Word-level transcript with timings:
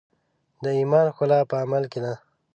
د 0.63 0.65
ایمان 0.79 1.07
ښکلا 1.15 1.39
په 1.49 1.55
عمل 1.63 1.83
کې 1.91 1.99
ده. 2.05 2.13